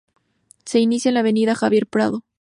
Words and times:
Se 0.65 0.79
inicia 0.79 1.09
en 1.09 1.13
la 1.13 1.19
avenida 1.19 1.53
Javier 1.53 1.85
Prado. 1.85 2.23